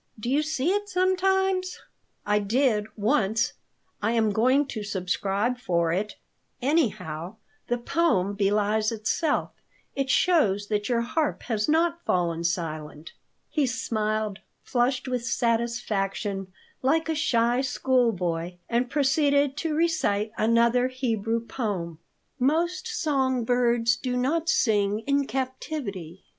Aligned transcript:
Do 0.19 0.31
you 0.31 0.41
see 0.41 0.69
it 0.71 0.89
sometimes?" 0.89 1.79
"I 2.25 2.39
did, 2.39 2.87
once. 2.97 3.53
I 4.01 4.13
am 4.13 4.31
going 4.31 4.65
to 4.69 4.81
subscribe 4.81 5.59
for 5.59 5.93
it. 5.93 6.15
Anyhow, 6.59 7.35
the 7.67 7.77
poem 7.77 8.33
belies 8.33 8.91
itself. 8.91 9.51
It 9.95 10.09
shows 10.09 10.69
that 10.69 10.89
your 10.89 11.01
harp 11.01 11.43
has 11.43 11.69
not 11.69 12.03
fallen 12.03 12.43
silent." 12.43 13.13
He 13.47 13.67
smiled, 13.67 14.39
flushed 14.63 15.07
with 15.07 15.23
satisfaction, 15.23 16.51
like 16.81 17.07
a 17.07 17.13
shy 17.13 17.61
schoolboy, 17.61 18.55
and 18.67 18.89
proceeded 18.89 19.55
to 19.57 19.75
recite 19.75 20.31
another 20.35 20.87
Hebrew 20.87 21.45
poem: 21.45 21.99
"Most 22.39 22.87
song 22.87 23.43
birds 23.45 23.97
do 23.97 24.17
not 24.17 24.49
sing 24.49 25.01
in 25.01 25.27
captivity. 25.27 26.23